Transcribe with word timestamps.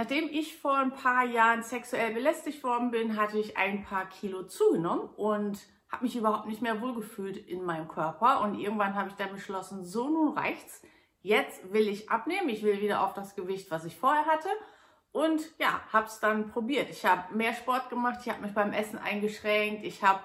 Nachdem 0.00 0.30
ich 0.30 0.56
vor 0.56 0.78
ein 0.78 0.94
paar 0.94 1.26
Jahren 1.26 1.62
sexuell 1.62 2.14
belästigt 2.14 2.64
worden 2.64 2.90
bin, 2.90 3.20
hatte 3.20 3.38
ich 3.38 3.58
ein 3.58 3.84
paar 3.84 4.08
Kilo 4.08 4.44
zugenommen 4.44 5.10
und 5.14 5.58
habe 5.92 6.04
mich 6.04 6.16
überhaupt 6.16 6.46
nicht 6.46 6.62
mehr 6.62 6.80
wohlgefühlt 6.80 7.36
in 7.36 7.62
meinem 7.66 7.86
Körper. 7.86 8.40
Und 8.40 8.58
irgendwann 8.58 8.94
habe 8.94 9.10
ich 9.10 9.16
dann 9.16 9.30
beschlossen, 9.30 9.84
so 9.84 10.08
nun 10.08 10.38
reicht's. 10.38 10.80
Jetzt 11.20 11.70
will 11.74 11.86
ich 11.86 12.08
abnehmen. 12.08 12.48
Ich 12.48 12.62
will 12.62 12.80
wieder 12.80 13.04
auf 13.04 13.12
das 13.12 13.34
Gewicht, 13.34 13.70
was 13.70 13.84
ich 13.84 13.94
vorher 13.94 14.24
hatte. 14.24 14.48
Und 15.12 15.42
ja, 15.58 15.82
habe 15.92 16.06
es 16.06 16.18
dann 16.18 16.48
probiert. 16.48 16.88
Ich 16.88 17.04
habe 17.04 17.34
mehr 17.36 17.52
Sport 17.52 17.90
gemacht, 17.90 18.20
ich 18.22 18.32
habe 18.32 18.40
mich 18.40 18.54
beim 18.54 18.72
Essen 18.72 18.98
eingeschränkt, 18.98 19.84
ich 19.84 20.02
habe 20.02 20.20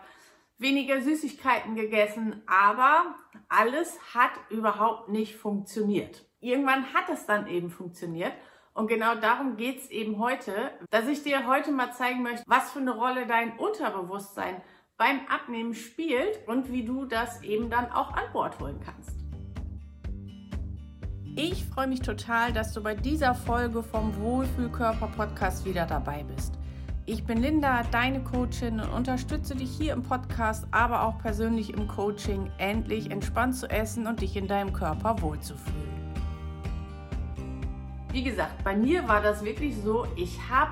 weniger 0.58 1.02
Süßigkeiten 1.02 1.76
gegessen, 1.76 2.42
aber 2.48 3.14
alles 3.50 4.00
hat 4.14 4.32
überhaupt 4.50 5.10
nicht 5.10 5.36
funktioniert. 5.36 6.24
Irgendwann 6.40 6.94
hat 6.94 7.10
es 7.10 7.26
dann 7.26 7.48
eben 7.48 7.70
funktioniert. 7.70 8.32
Und 8.76 8.88
genau 8.88 9.16
darum 9.16 9.56
geht 9.56 9.80
es 9.80 9.90
eben 9.90 10.20
heute, 10.20 10.52
dass 10.90 11.08
ich 11.08 11.24
dir 11.24 11.48
heute 11.48 11.72
mal 11.72 11.94
zeigen 11.94 12.22
möchte, 12.22 12.44
was 12.46 12.72
für 12.72 12.80
eine 12.80 12.94
Rolle 12.94 13.26
dein 13.26 13.58
Unterbewusstsein 13.58 14.62
beim 14.98 15.22
Abnehmen 15.30 15.74
spielt 15.74 16.46
und 16.46 16.70
wie 16.70 16.84
du 16.84 17.06
das 17.06 17.42
eben 17.42 17.70
dann 17.70 17.90
auch 17.90 18.12
an 18.12 18.26
Bord 18.34 18.60
holen 18.60 18.82
kannst. 18.84 19.16
Ich 21.38 21.66
freue 21.66 21.88
mich 21.88 22.02
total, 22.02 22.52
dass 22.52 22.74
du 22.74 22.84
bei 22.84 22.96
dieser 22.96 23.34
Folge 23.34 23.82
vom 23.82 24.14
Wohlfühlkörper 24.18 25.08
Podcast 25.08 25.66
wieder 25.66 25.86
dabei 25.86 26.24
bist. 26.24 26.56
Ich 27.06 27.24
bin 27.24 27.38
Linda, 27.38 27.84
deine 27.92 28.24
Coachin 28.24 28.82
und 28.82 28.90
unterstütze 28.90 29.56
dich 29.56 29.70
hier 29.70 29.94
im 29.94 30.04
Podcast, 30.04 30.68
aber 30.72 31.04
auch 31.04 31.20
persönlich 31.20 31.74
im 31.74 31.88
Coaching, 31.88 32.52
endlich 32.58 33.10
entspannt 33.10 33.56
zu 33.56 33.70
essen 33.70 34.06
und 34.06 34.20
dich 34.22 34.36
in 34.36 34.48
deinem 34.48 34.74
Körper 34.74 35.22
wohlzufühlen. 35.22 35.95
Wie 38.16 38.24
gesagt, 38.24 38.64
bei 38.64 38.78
mir 38.78 39.10
war 39.10 39.22
das 39.22 39.44
wirklich 39.44 39.76
so, 39.76 40.08
ich 40.16 40.40
habe 40.50 40.72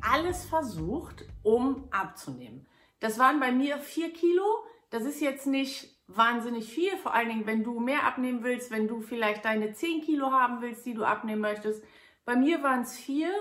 alles 0.00 0.44
versucht, 0.44 1.24
um 1.42 1.88
abzunehmen. 1.90 2.68
Das 3.00 3.18
waren 3.18 3.40
bei 3.40 3.50
mir 3.50 3.78
vier 3.78 4.12
Kilo. 4.12 4.44
Das 4.90 5.02
ist 5.02 5.20
jetzt 5.20 5.48
nicht 5.48 5.88
wahnsinnig 6.06 6.72
viel, 6.72 6.96
vor 6.98 7.12
allen 7.12 7.30
Dingen, 7.30 7.46
wenn 7.48 7.64
du 7.64 7.80
mehr 7.80 8.06
abnehmen 8.06 8.44
willst, 8.44 8.70
wenn 8.70 8.86
du 8.86 9.00
vielleicht 9.00 9.44
deine 9.44 9.72
10 9.72 10.02
Kilo 10.02 10.30
haben 10.30 10.60
willst, 10.60 10.86
die 10.86 10.94
du 10.94 11.02
abnehmen 11.02 11.40
möchtest. 11.40 11.82
Bei 12.24 12.36
mir 12.36 12.62
waren 12.62 12.82
es 12.82 12.96
vier, 12.96 13.32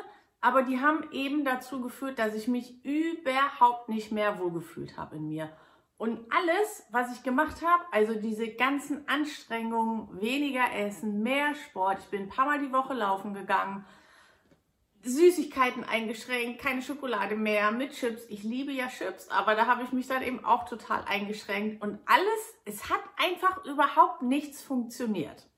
aber 0.42 0.64
die 0.64 0.80
haben 0.80 1.06
eben 1.12 1.46
dazu 1.46 1.80
geführt, 1.80 2.18
dass 2.18 2.34
ich 2.34 2.48
mich 2.48 2.84
überhaupt 2.84 3.88
nicht 3.88 4.12
mehr 4.12 4.40
wohlgefühlt 4.40 4.98
habe 4.98 5.18
in 5.18 5.28
mir. 5.28 5.56
Und 5.98 6.20
alles, 6.32 6.86
was 6.92 7.16
ich 7.16 7.24
gemacht 7.24 7.62
habe, 7.62 7.84
also 7.92 8.16
diese 8.16 8.50
ganzen 8.50 9.08
Anstrengungen, 9.08 10.20
weniger 10.20 10.74
essen, 10.74 11.24
mehr 11.24 11.56
Sport, 11.56 12.00
ich 12.00 12.10
bin 12.10 12.24
ein 12.24 12.30
paar 12.30 12.46
Mal 12.46 12.60
die 12.60 12.74
Woche 12.74 12.94
laufen 12.94 13.34
gegangen, 13.34 13.86
Süßigkeiten 15.04 15.84
eingeschränkt, 15.84 16.62
keine 16.62 16.82
Schokolade 16.82 17.36
mehr 17.36 17.72
mit 17.72 17.92
Chips. 17.92 18.26
Ich 18.30 18.44
liebe 18.44 18.72
ja 18.72 18.88
Chips, 18.88 19.28
aber 19.30 19.54
da 19.56 19.68
habe 19.68 19.84
ich 19.84 19.92
mich 19.92 20.08
dann 20.08 20.24
eben 20.24 20.46
auch 20.46 20.68
total 20.68 21.04
eingeschränkt. 21.06 21.82
Und 21.82 22.00
alles, 22.06 22.56
es 22.66 22.90
hat 22.90 23.02
einfach 23.18 23.66
überhaupt 23.66 24.22
nichts 24.22 24.62
funktioniert. 24.62 25.50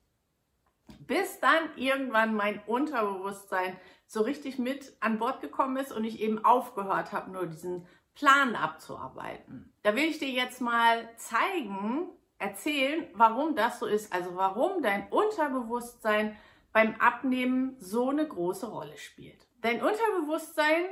Bis 1.06 1.38
dann 1.38 1.76
irgendwann 1.76 2.34
mein 2.34 2.60
Unterbewusstsein 2.66 3.76
so 4.08 4.22
richtig 4.22 4.58
mit 4.58 4.96
an 5.00 5.18
Bord 5.18 5.40
gekommen 5.40 5.76
ist 5.76 5.92
und 5.92 6.04
ich 6.04 6.20
eben 6.20 6.44
aufgehört 6.44 7.12
habe, 7.12 7.30
nur 7.30 7.46
diesen 7.46 7.86
Plan 8.16 8.56
abzuarbeiten. 8.56 9.72
Da 9.82 9.94
will 9.94 10.04
ich 10.04 10.18
dir 10.18 10.30
jetzt 10.30 10.60
mal 10.60 11.08
zeigen, 11.16 12.08
erzählen, 12.38 13.06
warum 13.14 13.54
das 13.54 13.78
so 13.78 13.86
ist. 13.86 14.12
Also 14.12 14.34
warum 14.36 14.82
dein 14.82 15.08
Unterbewusstsein 15.08 16.36
beim 16.72 16.94
Abnehmen 16.96 17.76
so 17.78 18.10
eine 18.10 18.26
große 18.26 18.66
Rolle 18.66 18.96
spielt. 18.98 19.46
Dein 19.60 19.82
Unterbewusstsein 19.82 20.84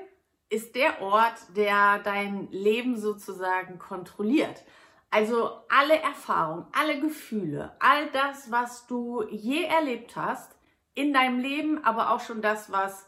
ist 0.49 0.75
der 0.75 1.03
Ort, 1.03 1.39
der 1.57 1.99
dein 1.99 2.51
Leben 2.51 2.97
sozusagen 2.97 3.79
kontrolliert. 3.79 4.63
Also 5.11 5.51
alle 5.69 6.01
Erfahrungen, 6.01 6.67
alle 6.73 7.01
Gefühle, 7.01 7.77
all 7.79 8.11
das, 8.11 8.51
was 8.51 8.87
du 8.87 9.23
je 9.31 9.65
erlebt 9.65 10.17
hast 10.17 10.57
in 10.95 11.13
deinem 11.13 11.39
Leben, 11.39 11.85
aber 11.85 12.11
auch 12.11 12.21
schon 12.21 12.43
das, 12.43 12.71
was 12.73 13.07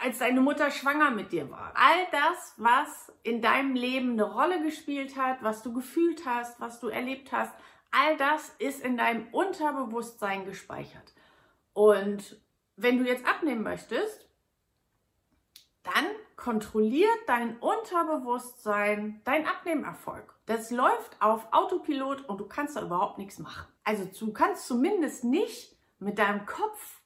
als 0.00 0.18
deine 0.18 0.40
Mutter 0.40 0.70
schwanger 0.70 1.10
mit 1.10 1.32
dir 1.32 1.50
war. 1.50 1.72
All 1.74 2.06
das, 2.10 2.54
was 2.56 3.12
in 3.22 3.42
deinem 3.42 3.74
Leben 3.74 4.12
eine 4.12 4.24
Rolle 4.24 4.62
gespielt 4.62 5.16
hat, 5.16 5.42
was 5.42 5.62
du 5.62 5.72
gefühlt 5.72 6.24
hast, 6.26 6.58
was 6.60 6.80
du 6.80 6.88
erlebt 6.88 7.32
hast, 7.32 7.52
all 7.90 8.16
das 8.16 8.50
ist 8.58 8.82
in 8.82 8.96
deinem 8.96 9.28
Unterbewusstsein 9.32 10.44
gespeichert. 10.44 11.14
Und 11.72 12.40
wenn 12.76 12.98
du 12.98 13.04
jetzt 13.04 13.26
abnehmen 13.26 13.62
möchtest, 13.62 14.28
dann 15.82 16.06
kontrolliert 16.36 17.18
dein 17.26 17.58
Unterbewusstsein 17.58 19.20
dein 19.24 19.46
Abnehmerfolg. 19.46 20.34
Das 20.46 20.70
läuft 20.70 21.20
auf 21.20 21.52
Autopilot 21.52 22.28
und 22.28 22.38
du 22.38 22.46
kannst 22.46 22.76
da 22.76 22.82
überhaupt 22.82 23.18
nichts 23.18 23.38
machen. 23.38 23.66
Also 23.84 24.04
du 24.04 24.32
kannst 24.32 24.66
zumindest 24.66 25.24
nicht 25.24 25.76
mit 25.98 26.18
deinem 26.18 26.46
Kopf 26.46 26.99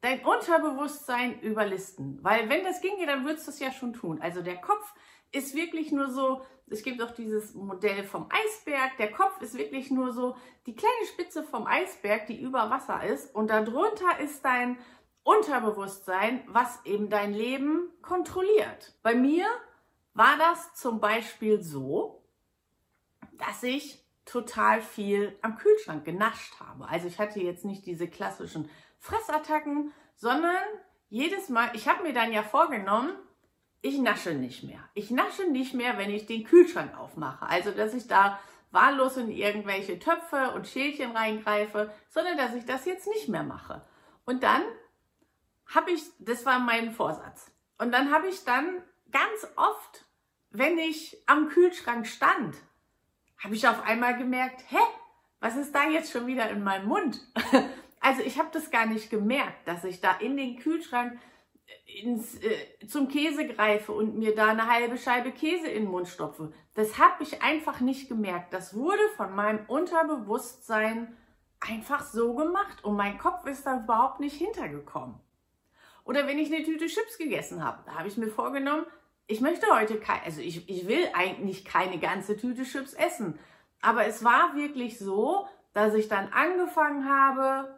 dein 0.00 0.24
Unterbewusstsein 0.24 1.40
überlisten. 1.40 2.18
Weil 2.22 2.48
wenn 2.48 2.64
das 2.64 2.80
ginge, 2.80 3.06
dann 3.06 3.24
würdest 3.24 3.46
du 3.46 3.50
es 3.50 3.60
ja 3.60 3.72
schon 3.72 3.92
tun. 3.92 4.20
Also 4.20 4.42
der 4.42 4.60
Kopf 4.60 4.94
ist 5.32 5.54
wirklich 5.54 5.92
nur 5.92 6.08
so, 6.10 6.42
es 6.68 6.82
gibt 6.82 7.02
auch 7.02 7.10
dieses 7.10 7.54
Modell 7.54 8.04
vom 8.04 8.28
Eisberg. 8.30 8.96
Der 8.98 9.10
Kopf 9.10 9.40
ist 9.40 9.56
wirklich 9.56 9.90
nur 9.90 10.12
so 10.12 10.36
die 10.66 10.74
kleine 10.74 11.06
Spitze 11.12 11.42
vom 11.42 11.66
Eisberg, 11.66 12.26
die 12.26 12.40
über 12.40 12.70
Wasser 12.70 13.02
ist. 13.04 13.34
Und 13.34 13.48
darunter 13.48 14.20
ist 14.20 14.44
dein 14.44 14.78
Unterbewusstsein, 15.22 16.42
was 16.46 16.84
eben 16.84 17.10
dein 17.10 17.34
Leben 17.34 17.90
kontrolliert. 18.02 18.94
Bei 19.02 19.14
mir 19.14 19.46
war 20.14 20.36
das 20.38 20.74
zum 20.74 21.00
Beispiel 21.00 21.62
so, 21.62 22.22
dass 23.32 23.62
ich 23.62 24.04
total 24.24 24.82
viel 24.82 25.38
am 25.42 25.56
Kühlschrank 25.56 26.04
genascht 26.04 26.60
habe. 26.60 26.88
Also 26.88 27.08
ich 27.08 27.18
hatte 27.18 27.40
jetzt 27.40 27.64
nicht 27.64 27.86
diese 27.86 28.08
klassischen 28.08 28.70
Fressattacken, 28.98 29.92
sondern 30.16 30.56
jedes 31.08 31.48
Mal, 31.48 31.70
ich 31.74 31.88
habe 31.88 32.02
mir 32.02 32.12
dann 32.12 32.32
ja 32.32 32.42
vorgenommen, 32.42 33.12
ich 33.80 33.98
nasche 33.98 34.34
nicht 34.34 34.64
mehr. 34.64 34.80
Ich 34.94 35.10
nasche 35.10 35.44
nicht 35.44 35.74
mehr, 35.74 35.98
wenn 35.98 36.10
ich 36.10 36.26
den 36.26 36.44
Kühlschrank 36.44 36.98
aufmache. 36.98 37.46
Also, 37.46 37.70
dass 37.70 37.94
ich 37.94 38.08
da 38.08 38.38
wahllos 38.70 39.16
in 39.16 39.30
irgendwelche 39.30 39.98
Töpfe 39.98 40.50
und 40.52 40.66
Schälchen 40.66 41.12
reingreife, 41.16 41.92
sondern 42.10 42.36
dass 42.36 42.54
ich 42.54 42.64
das 42.66 42.84
jetzt 42.84 43.06
nicht 43.08 43.28
mehr 43.28 43.44
mache. 43.44 43.86
Und 44.24 44.42
dann 44.42 44.62
habe 45.74 45.90
ich, 45.90 46.02
das 46.18 46.44
war 46.44 46.58
mein 46.58 46.92
Vorsatz. 46.92 47.50
Und 47.78 47.92
dann 47.92 48.12
habe 48.12 48.28
ich 48.28 48.44
dann 48.44 48.82
ganz 49.10 49.46
oft, 49.56 50.04
wenn 50.50 50.78
ich 50.78 51.16
am 51.26 51.48
Kühlschrank 51.48 52.06
stand, 52.06 52.56
habe 53.38 53.54
ich 53.54 53.68
auf 53.68 53.82
einmal 53.84 54.16
gemerkt, 54.18 54.64
hä, 54.68 54.78
was 55.40 55.56
ist 55.56 55.74
da 55.74 55.88
jetzt 55.88 56.10
schon 56.10 56.26
wieder 56.26 56.50
in 56.50 56.64
meinem 56.64 56.88
Mund? 56.88 57.20
Also 58.00 58.22
ich 58.22 58.38
habe 58.38 58.48
das 58.52 58.70
gar 58.70 58.86
nicht 58.86 59.10
gemerkt, 59.10 59.66
dass 59.66 59.84
ich 59.84 60.00
da 60.00 60.16
in 60.18 60.36
den 60.36 60.58
Kühlschrank 60.58 61.18
ins, 62.02 62.36
äh, 62.36 62.86
zum 62.86 63.08
Käse 63.08 63.46
greife 63.46 63.92
und 63.92 64.18
mir 64.18 64.34
da 64.34 64.48
eine 64.48 64.68
halbe 64.68 64.96
Scheibe 64.96 65.32
Käse 65.32 65.68
in 65.68 65.84
den 65.84 65.90
Mund 65.90 66.08
stopfe. 66.08 66.52
Das 66.74 66.98
habe 66.98 67.22
ich 67.22 67.42
einfach 67.42 67.80
nicht 67.80 68.08
gemerkt. 68.08 68.52
Das 68.52 68.74
wurde 68.74 69.02
von 69.16 69.34
meinem 69.34 69.64
Unterbewusstsein 69.66 71.16
einfach 71.60 72.04
so 72.04 72.34
gemacht 72.34 72.84
und 72.84 72.96
mein 72.96 73.18
Kopf 73.18 73.46
ist 73.46 73.66
da 73.66 73.80
überhaupt 73.82 74.20
nicht 74.20 74.36
hintergekommen. 74.36 75.16
Oder 76.04 76.26
wenn 76.26 76.38
ich 76.38 76.54
eine 76.54 76.64
Tüte 76.64 76.86
Chips 76.86 77.18
gegessen 77.18 77.64
habe, 77.64 77.82
da 77.84 77.96
habe 77.96 78.08
ich 78.08 78.16
mir 78.16 78.28
vorgenommen, 78.28 78.86
ich 79.26 79.40
möchte 79.40 79.66
heute 79.70 80.00
kein, 80.00 80.22
also 80.24 80.40
ich, 80.40 80.68
ich 80.68 80.88
will 80.88 81.06
eigentlich 81.12 81.64
keine 81.64 81.98
ganze 81.98 82.36
Tüte 82.36 82.62
Chips 82.62 82.94
essen. 82.94 83.38
Aber 83.82 84.06
es 84.06 84.24
war 84.24 84.56
wirklich 84.56 84.98
so, 84.98 85.46
dass 85.74 85.94
ich 85.94 86.08
dann 86.08 86.32
angefangen 86.32 87.08
habe, 87.08 87.77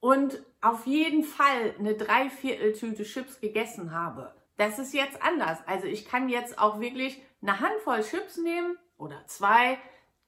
und 0.00 0.42
auf 0.60 0.86
jeden 0.86 1.24
Fall 1.24 1.74
eine 1.78 1.94
Dreivierteltüte 1.94 3.04
Chips 3.04 3.40
gegessen 3.40 3.92
habe. 3.92 4.34
Das 4.56 4.78
ist 4.78 4.94
jetzt 4.94 5.22
anders. 5.22 5.58
Also 5.66 5.86
ich 5.86 6.06
kann 6.06 6.28
jetzt 6.28 6.58
auch 6.58 6.80
wirklich 6.80 7.20
eine 7.42 7.60
Handvoll 7.60 8.02
Chips 8.02 8.36
nehmen 8.38 8.78
oder 8.96 9.26
zwei. 9.26 9.78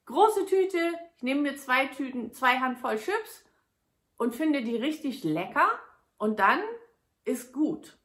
Große 0.05 0.45
Tüte, 0.45 0.77
ich 1.17 1.23
nehme 1.23 1.41
mir 1.41 1.55
zwei 1.57 1.87
Tüten, 1.87 2.33
zwei 2.33 2.59
Handvoll 2.59 2.97
Chips 2.97 3.43
und 4.17 4.35
finde 4.35 4.63
die 4.63 4.75
richtig 4.75 5.23
lecker 5.23 5.69
und 6.17 6.39
dann 6.39 6.61
ist 7.25 7.53
gut. 7.53 7.97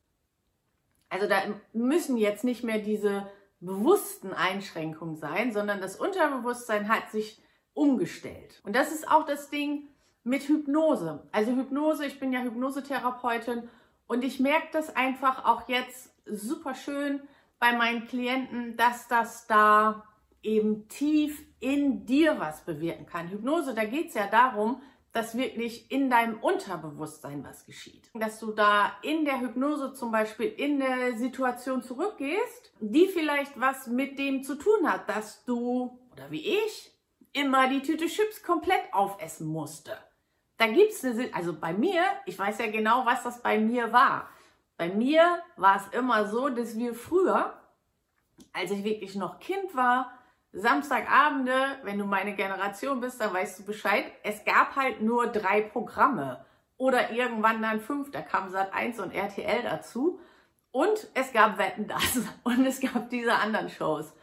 Also 1.09 1.29
da 1.29 1.43
müssen 1.73 2.17
jetzt 2.17 2.45
nicht 2.45 2.65
mehr 2.65 2.79
diese 2.79 3.31
bewussten 3.61 4.33
Einschränkungen 4.33 5.17
sein, 5.17 5.53
sondern 5.53 5.81
das 5.81 5.97
Unterbewusstsein 5.97 6.89
hat 6.89 7.11
sich 7.11 7.43
umgestellt. 7.73 8.61
Und 8.65 8.75
das 8.75 8.93
ist 8.93 9.09
auch 9.09 9.25
das 9.25 9.49
Ding, 9.49 9.89
mit 10.25 10.43
Hypnose. 10.49 11.23
Also 11.33 11.53
Hypnose, 11.53 12.07
ich 12.07 12.19
bin 12.19 12.33
ja 12.33 12.41
Hypnosetherapeutin 12.41 13.69
und 14.07 14.25
ich 14.25 14.41
merke 14.41 14.69
das 14.73 14.95
einfach 14.97 15.45
auch 15.45 15.69
jetzt 15.69 16.13
super 16.27 16.75
schön 16.75 17.21
bei 17.59 17.73
meinen 17.73 18.07
Klienten, 18.07 18.77
dass 18.77 19.07
das 19.09 19.47
da 19.47 20.05
eben 20.43 20.89
tief 20.89 21.43
in 21.61 22.05
dir 22.05 22.39
was 22.39 22.65
bewirken 22.65 23.07
kann. 23.07 23.29
Hypnose, 23.29 23.75
da 23.75 23.85
geht 23.85 24.09
es 24.09 24.15
ja 24.15 24.27
darum, 24.27 24.83
dass 25.13 25.37
wirklich 25.37 25.91
in 25.93 26.11
deinem 26.11 26.41
Unterbewusstsein 26.41 27.45
was 27.45 27.65
geschieht. 27.65 28.11
Dass 28.15 28.41
du 28.41 28.51
da 28.51 28.93
in 29.03 29.25
der 29.25 29.41
Hypnose 29.41 29.95
zum 29.95 30.11
Beispiel 30.11 30.47
in 30.47 30.81
der 30.81 31.17
Situation 31.17 31.83
zurückgehst, 31.83 32.73
die 32.81 33.07
vielleicht 33.07 33.59
was 33.59 33.87
mit 33.87 34.19
dem 34.19 34.43
zu 34.43 34.57
tun 34.57 34.91
hat, 34.91 35.09
dass 35.09 35.45
du, 35.45 35.99
oder 36.13 36.31
wie 36.31 36.45
ich, 36.45 36.93
immer 37.33 37.69
die 37.69 37.83
Tüte 37.83 38.07
Chips 38.07 38.43
komplett 38.43 38.93
aufessen 38.93 39.47
musste. 39.47 39.97
Da 40.65 40.71
gibt's 40.71 41.05
eine, 41.05 41.29
also 41.35 41.53
bei 41.53 41.75
mir, 41.75 42.03
ich 42.25 42.39
weiß 42.39 42.59
ja 42.59 42.71
genau, 42.71 43.05
was 43.05 43.23
das 43.23 43.43
bei 43.43 43.59
mir 43.59 43.93
war. 43.93 44.31
Bei 44.79 44.89
mir 44.89 45.43
war 45.57 45.77
es 45.77 45.89
immer 45.89 46.27
so, 46.27 46.49
dass 46.49 46.79
wir 46.79 46.95
früher, 46.95 47.53
als 48.55 48.71
ich 48.71 48.83
wirklich 48.83 49.15
noch 49.15 49.41
Kind 49.41 49.77
war, 49.77 50.11
Samstagabende, 50.53 51.53
wenn 51.83 51.99
du 51.99 52.07
meine 52.07 52.35
Generation 52.35 52.99
bist, 52.99 53.21
dann 53.21 53.35
weißt 53.35 53.59
du 53.59 53.65
Bescheid. 53.65 54.11
Es 54.23 54.43
gab 54.47 54.75
halt 54.75 55.03
nur 55.03 55.27
drei 55.27 55.61
Programme. 55.61 56.47
Oder 56.79 57.11
irgendwann 57.11 57.61
dann 57.61 57.81
fünf, 57.81 58.11
da 58.11 58.23
kam 58.23 58.49
Sat 58.49 58.73
1 58.73 59.01
und 59.01 59.13
RTL 59.13 59.65
dazu. 59.65 60.19
Und 60.71 61.09
es 61.13 61.35
gab 61.35 61.59
Wetten 61.59 61.89
das 61.89 62.21
und 62.43 62.65
es 62.65 62.81
gab 62.81 63.11
diese 63.11 63.35
anderen 63.35 63.69
Shows. 63.69 64.15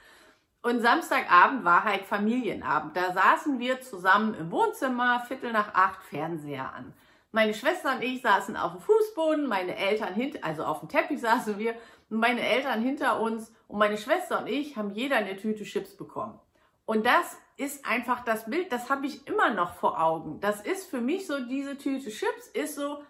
Und 0.63 0.81
Samstagabend 0.81 1.63
war 1.63 1.83
halt 1.83 2.05
Familienabend. 2.05 2.95
Da 2.95 3.13
saßen 3.13 3.59
wir 3.59 3.81
zusammen 3.81 4.35
im 4.35 4.51
Wohnzimmer, 4.51 5.21
Viertel 5.27 5.51
nach 5.51 5.73
acht, 5.73 6.03
Fernseher 6.03 6.73
an. 6.73 6.93
Meine 7.31 7.53
Schwester 7.53 7.95
und 7.95 8.03
ich 8.03 8.21
saßen 8.21 8.55
auf 8.57 8.73
dem 8.73 8.81
Fußboden, 8.81 9.47
meine 9.47 9.75
Eltern 9.75 10.13
hinter, 10.13 10.43
also 10.43 10.63
auf 10.63 10.81
dem 10.81 10.89
Teppich 10.89 11.19
saßen 11.21 11.57
wir, 11.57 11.75
und 12.09 12.19
meine 12.19 12.41
Eltern 12.41 12.81
hinter 12.81 13.21
uns 13.21 13.51
und 13.67 13.79
meine 13.79 13.97
Schwester 13.97 14.41
und 14.41 14.47
ich 14.47 14.75
haben 14.75 14.91
jeder 14.91 15.15
eine 15.15 15.37
Tüte 15.37 15.63
Chips 15.63 15.95
bekommen. 15.95 16.37
Und 16.85 17.05
das 17.05 17.37
ist 17.55 17.85
einfach 17.85 18.23
das 18.25 18.45
Bild, 18.49 18.71
das 18.71 18.89
habe 18.89 19.07
ich 19.07 19.25
immer 19.27 19.51
noch 19.53 19.75
vor 19.75 20.01
Augen. 20.01 20.41
Das 20.41 20.61
ist 20.61 20.89
für 20.89 20.99
mich 20.99 21.25
so, 21.25 21.39
diese 21.45 21.77
Tüte 21.77 22.09
Chips 22.09 22.47
ist 22.53 22.75
so 22.75 23.01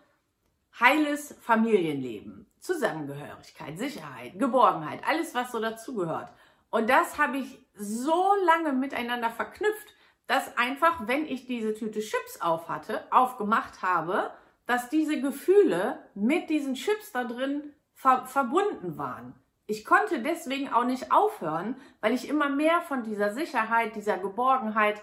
heiles 0.79 1.35
Familienleben. 1.41 2.45
Zusammengehörigkeit, 2.59 3.79
Sicherheit, 3.79 4.37
Geborgenheit, 4.37 5.01
alles, 5.07 5.33
was 5.33 5.51
so 5.51 5.59
dazugehört. 5.59 6.31
Und 6.71 6.89
das 6.89 7.19
habe 7.19 7.37
ich 7.37 7.59
so 7.75 8.33
lange 8.45 8.73
miteinander 8.73 9.29
verknüpft, 9.29 9.93
dass 10.25 10.57
einfach, 10.57 11.07
wenn 11.07 11.25
ich 11.25 11.45
diese 11.45 11.73
Tüte 11.73 11.99
Chips 11.99 12.41
auf 12.41 12.69
hatte, 12.69 13.03
aufgemacht 13.11 13.81
habe, 13.81 14.31
dass 14.65 14.89
diese 14.89 15.19
Gefühle 15.19 15.99
mit 16.15 16.49
diesen 16.49 16.75
Chips 16.75 17.11
da 17.11 17.25
drin 17.25 17.73
ver 17.93 18.25
verbunden 18.25 18.97
waren. 18.97 19.35
Ich 19.67 19.85
konnte 19.85 20.21
deswegen 20.21 20.69
auch 20.69 20.85
nicht 20.85 21.11
aufhören, 21.11 21.75
weil 21.99 22.13
ich 22.13 22.27
immer 22.27 22.49
mehr 22.49 22.81
von 22.81 23.03
dieser 23.03 23.33
Sicherheit, 23.33 23.95
dieser 23.95 24.17
Geborgenheit 24.17 25.01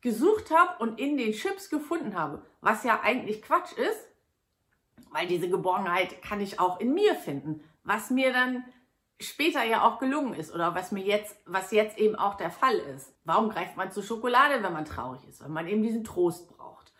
gesucht 0.00 0.50
habe 0.50 0.82
und 0.82 0.98
in 0.98 1.16
den 1.16 1.32
Chips 1.32 1.70
gefunden 1.70 2.18
habe. 2.18 2.42
Was 2.60 2.84
ja 2.84 3.00
eigentlich 3.02 3.42
Quatsch 3.42 3.72
ist, 3.72 4.08
weil 5.10 5.26
diese 5.26 5.48
Geborgenheit 5.48 6.22
kann 6.22 6.40
ich 6.40 6.58
auch 6.60 6.80
in 6.80 6.92
mir 6.94 7.14
finden. 7.14 7.62
Was 7.82 8.10
mir 8.10 8.32
dann 8.32 8.64
später 9.20 9.62
ja 9.62 9.82
auch 9.82 9.98
gelungen 9.98 10.34
ist 10.34 10.52
oder 10.52 10.74
was 10.74 10.92
mir 10.92 11.04
jetzt, 11.04 11.36
was 11.46 11.70
jetzt 11.70 11.98
eben 11.98 12.16
auch 12.16 12.34
der 12.34 12.50
Fall 12.50 12.76
ist. 12.76 13.12
Warum 13.24 13.48
greift 13.48 13.76
man 13.76 13.92
zu 13.92 14.02
Schokolade, 14.02 14.62
wenn 14.62 14.72
man 14.72 14.84
traurig 14.84 15.26
ist? 15.28 15.40
Weil 15.42 15.50
man 15.50 15.68
eben 15.68 15.82
diesen 15.82 16.04
Trost 16.04 16.48
braucht. 16.48 16.92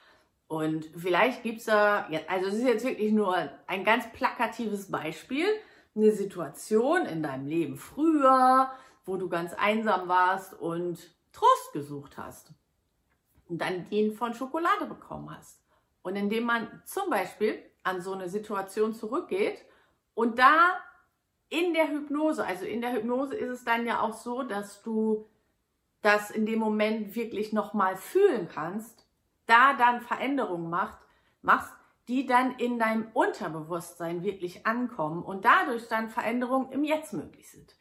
Und 0.46 0.86
vielleicht 0.96 1.42
gibt's 1.42 1.64
da, 1.64 2.08
also 2.28 2.48
es 2.48 2.54
ist 2.54 2.64
jetzt 2.64 2.84
wirklich 2.84 3.12
nur 3.12 3.36
ein 3.66 3.84
ganz 3.84 4.10
plakatives 4.12 4.90
Beispiel, 4.90 5.46
eine 5.96 6.12
Situation 6.12 7.06
in 7.06 7.22
deinem 7.22 7.46
Leben 7.46 7.76
früher, 7.76 8.70
wo 9.04 9.16
du 9.16 9.28
ganz 9.28 9.52
einsam 9.54 10.08
warst 10.08 10.54
und 10.54 11.14
Trost 11.32 11.72
gesucht 11.72 12.16
hast 12.16 12.52
und 13.48 13.60
dann 13.60 13.88
den 13.90 14.12
von 14.12 14.34
Schokolade 14.34 14.86
bekommen 14.86 15.34
hast. 15.36 15.60
Und 16.02 16.16
indem 16.16 16.44
man 16.44 16.82
zum 16.84 17.10
Beispiel 17.10 17.62
an 17.82 18.00
so 18.00 18.12
eine 18.12 18.28
Situation 18.28 18.94
zurückgeht 18.94 19.64
und 20.14 20.38
da 20.38 20.78
in 21.54 21.72
der 21.72 21.88
Hypnose, 21.88 22.44
also 22.44 22.64
in 22.64 22.80
der 22.80 22.92
Hypnose 22.92 23.36
ist 23.36 23.48
es 23.48 23.64
dann 23.64 23.86
ja 23.86 24.00
auch 24.00 24.14
so, 24.14 24.42
dass 24.42 24.82
du 24.82 25.26
das 26.02 26.30
in 26.30 26.46
dem 26.46 26.58
Moment 26.58 27.14
wirklich 27.14 27.52
nochmal 27.52 27.96
fühlen 27.96 28.48
kannst, 28.52 29.06
da 29.46 29.74
dann 29.74 30.00
Veränderungen 30.00 30.68
macht, 30.68 30.98
machst, 31.42 31.72
die 32.08 32.26
dann 32.26 32.56
in 32.56 32.78
deinem 32.78 33.06
Unterbewusstsein 33.14 34.22
wirklich 34.24 34.66
ankommen 34.66 35.22
und 35.22 35.44
dadurch 35.44 35.88
dann 35.88 36.10
Veränderungen 36.10 36.72
im 36.72 36.84
Jetzt 36.84 37.12
möglich 37.12 37.50
sind. 37.50 37.76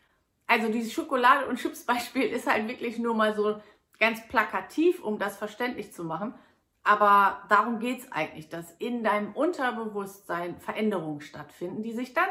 Also 0.46 0.72
dieses 0.72 0.94
Schokolade- 0.94 1.48
und 1.48 1.58
Chips-Beispiel 1.58 2.28
ist 2.28 2.48
halt 2.48 2.68
wirklich 2.68 3.00
nur 3.00 3.16
mal 3.16 3.36
so 3.36 3.60
ganz 4.00 4.26
plakativ, 4.28 5.04
um 5.04 5.18
das 5.18 5.36
verständlich 5.36 5.94
zu 5.94 6.04
machen. 6.04 6.36
Aber 6.84 7.44
darum 7.50 7.80
geht's 7.80 8.12
eigentlich, 8.12 8.50
dass 8.50 8.72
in 8.72 9.04
deinem 9.04 9.34
Unterbewusstsein 9.34 10.60
Veränderungen 10.60 11.22
stattfinden, 11.22 11.82
die 11.82 11.94
sich 11.94 12.14
dann 12.14 12.30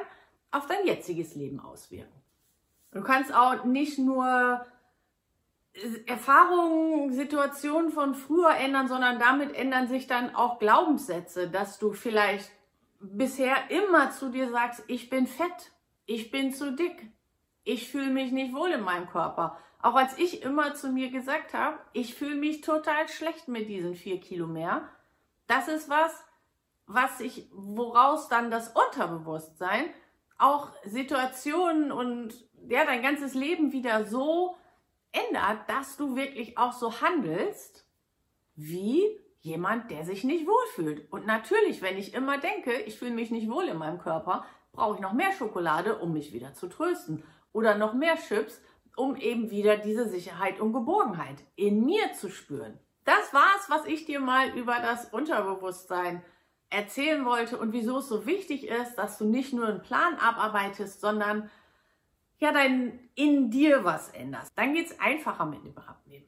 auf 0.53 0.67
dein 0.67 0.87
jetziges 0.87 1.35
Leben 1.35 1.61
auswirken. 1.61 2.23
Du 2.93 3.03
kannst 3.03 3.35
auch 3.35 3.65
nicht 3.65 3.99
nur 3.99 4.65
Erfahrungen, 6.07 7.13
Situationen 7.13 7.91
von 7.91 8.15
früher 8.15 8.55
ändern, 8.57 8.89
sondern 8.89 9.19
damit 9.19 9.55
ändern 9.55 9.89
sich 9.89 10.07
dann 10.07 10.35
auch 10.35 10.59
Glaubenssätze, 10.59 11.49
dass 11.49 11.79
du 11.79 11.93
vielleicht 11.93 12.51
bisher 13.01 13.71
immer 13.71 14.11
zu 14.11 14.31
dir 14.31 14.51
sagst, 14.51 14.85
ich 14.87 15.09
bin 15.09 15.27
fett, 15.27 15.73
ich 16.05 16.31
bin 16.31 16.53
zu 16.53 16.75
dick, 16.75 17.11
ich 17.65 17.91
fühle 17.91 18.11
mich 18.11 18.33
nicht 18.33 18.55
wohl 18.55 18.71
in 18.71 18.83
meinem 18.83 19.09
Körper. 19.09 19.59
Auch 19.81 19.95
als 19.95 20.19
ich 20.19 20.43
immer 20.43 20.75
zu 20.75 20.91
mir 20.91 21.11
gesagt 21.11 21.55
habe, 21.55 21.79
ich 21.95 22.15
fühle 22.15 22.37
mich 22.37 22.61
total 22.61 23.09
schlecht 23.09 23.49
mit 23.49 23.69
diesen 23.69 23.95
vier 23.95 24.21
Kilo 24.21 24.47
mehr, 24.47 24.89
das 25.47 25.69
ist 25.69 25.89
was, 25.89 26.23
was 26.87 27.21
ich, 27.21 27.49
woraus 27.53 28.29
dann 28.29 28.51
das 28.51 28.69
Unterbewusstsein 28.69 29.87
auch 30.43 30.71
Situationen 30.85 31.93
und 31.93 32.35
ja, 32.69 32.85
dein 32.85 33.03
ganzes 33.03 33.35
Leben 33.35 33.73
wieder 33.73 34.05
so 34.05 34.57
ändert, 35.13 35.69
dass 35.69 35.97
du 35.97 36.17
wirklich 36.17 36.59
auch 36.59 36.73
so 36.73 37.01
handelst 37.01 37.87
wie 38.55 39.03
jemand, 39.41 39.91
der 39.91 40.05
sich 40.05 40.25
nicht 40.25 40.47
wohlfühlt. 40.47 41.11
Und 41.13 41.27
natürlich, 41.27 41.83
wenn 41.83 41.99
ich 41.99 42.15
immer 42.15 42.39
denke, 42.39 42.73
ich 42.73 42.99
fühle 42.99 43.13
mich 43.13 43.31
nicht 43.31 43.51
wohl 43.51 43.65
in 43.65 43.77
meinem 43.77 43.99
Körper, 43.99 44.45
brauche 44.73 44.97
ich 44.97 45.01
noch 45.01 45.13
mehr 45.13 45.33
Schokolade, 45.33 45.99
um 45.99 46.13
mich 46.13 46.33
wieder 46.33 46.55
zu 46.55 46.69
trösten. 46.69 47.25
Oder 47.53 47.77
noch 47.77 47.93
mehr 47.93 48.17
Chips, 48.17 48.61
um 48.97 49.17
eben 49.17 49.51
wieder 49.51 49.77
diese 49.77 50.09
Sicherheit 50.09 50.61
und 50.61 50.73
Geborgenheit 50.73 51.43
in 51.57 51.85
mir 51.85 52.13
zu 52.15 52.31
spüren. 52.31 52.79
Das 53.05 53.35
war's, 53.35 53.69
was 53.69 53.85
ich 53.87 54.05
dir 54.05 54.21
mal 54.21 54.51
über 54.57 54.77
das 54.79 55.07
Unterbewusstsein 55.13 56.23
erzählen 56.73 57.25
wollte 57.25 57.59
und 57.59 57.73
wieso 57.73 57.99
es 57.99 58.09
so 58.09 58.27
wichtig 58.27 58.67
ist, 58.69 58.97
dass 58.97 59.19
du 59.19 59.25
nicht 59.25 59.53
nur 59.53 59.67
einen 59.67 59.83
Plan 59.83 60.17
abarbeitest, 60.17 61.01
sondern 61.01 61.51
ja 62.39 62.53
dein 62.53 62.99
in 63.15 63.51
dir 63.51 63.85
was 63.85 64.09
änderst. 64.11 64.53
Dann 64.57 64.75
geht 64.75 64.87
es 64.87 65.01
einfacher 65.01 65.47
mit 65.47 65.65
dem 65.65 65.77
Abnehmen. 65.77 66.27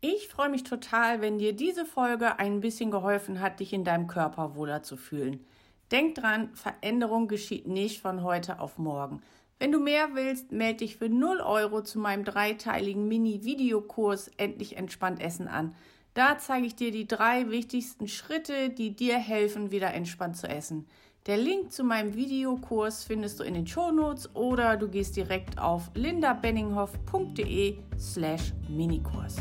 Ich 0.00 0.28
freue 0.28 0.50
mich 0.50 0.62
total, 0.62 1.20
wenn 1.20 1.38
dir 1.38 1.54
diese 1.54 1.84
Folge 1.84 2.38
ein 2.38 2.60
bisschen 2.60 2.90
geholfen 2.90 3.40
hat, 3.40 3.60
dich 3.60 3.72
in 3.72 3.82
deinem 3.82 4.06
Körper 4.06 4.54
wohler 4.54 4.82
zu 4.82 4.96
fühlen. 4.96 5.44
Denk 5.90 6.16
dran, 6.16 6.54
Veränderung 6.54 7.28
geschieht 7.28 7.66
nicht 7.66 8.02
von 8.02 8.22
heute 8.22 8.60
auf 8.60 8.78
morgen. 8.78 9.22
Wenn 9.58 9.72
du 9.72 9.80
mehr 9.80 10.10
willst, 10.14 10.52
melde 10.52 10.78
dich 10.78 10.96
für 10.96 11.08
0 11.08 11.40
Euro 11.40 11.82
zu 11.82 11.98
meinem 11.98 12.24
dreiteiligen 12.24 13.08
Mini-Videokurs 13.08 14.28
Endlich 14.36 14.76
entspannt 14.76 15.20
essen 15.20 15.48
an. 15.48 15.74
Da 16.16 16.38
zeige 16.38 16.64
ich 16.64 16.74
dir 16.74 16.90
die 16.92 17.06
drei 17.06 17.50
wichtigsten 17.50 18.08
Schritte, 18.08 18.70
die 18.70 18.96
dir 18.96 19.18
helfen, 19.18 19.70
wieder 19.70 19.92
entspannt 19.92 20.38
zu 20.38 20.48
essen. 20.48 20.86
Der 21.26 21.36
Link 21.36 21.72
zu 21.72 21.84
meinem 21.84 22.14
Videokurs 22.14 23.04
findest 23.04 23.38
du 23.38 23.44
in 23.44 23.52
den 23.52 23.66
Shownotes 23.66 24.34
oder 24.34 24.78
du 24.78 24.88
gehst 24.88 25.16
direkt 25.16 25.58
auf 25.58 25.90
lindabenninghoff.de 25.92 27.76
slash 27.98 28.54
Minikurs. 28.66 29.36